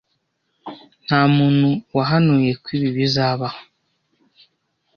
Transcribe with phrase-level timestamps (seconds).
[1.05, 3.59] Ntamuntu wahanuye ko ibi bizabaho.